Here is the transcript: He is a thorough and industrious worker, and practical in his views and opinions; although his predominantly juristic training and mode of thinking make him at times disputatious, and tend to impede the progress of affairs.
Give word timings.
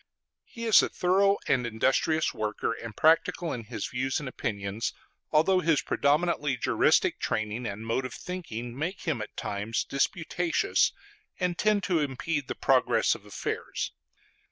He 0.45 0.65
is 0.65 0.81
a 0.81 0.89
thorough 0.89 1.37
and 1.47 1.67
industrious 1.67 2.33
worker, 2.33 2.73
and 2.73 2.97
practical 2.97 3.53
in 3.53 3.65
his 3.65 3.85
views 3.85 4.19
and 4.19 4.27
opinions; 4.27 4.93
although 5.31 5.59
his 5.59 5.83
predominantly 5.83 6.57
juristic 6.57 7.19
training 7.19 7.67
and 7.67 7.85
mode 7.85 8.05
of 8.05 8.15
thinking 8.15 8.75
make 8.75 9.01
him 9.01 9.21
at 9.21 9.37
times 9.37 9.83
disputatious, 9.83 10.91
and 11.39 11.55
tend 11.55 11.83
to 11.83 11.99
impede 11.99 12.47
the 12.47 12.55
progress 12.55 13.13
of 13.13 13.27
affairs. 13.27 13.91